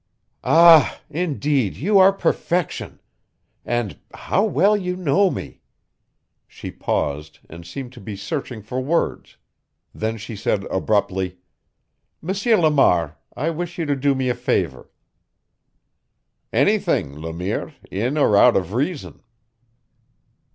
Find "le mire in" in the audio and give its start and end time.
17.19-18.17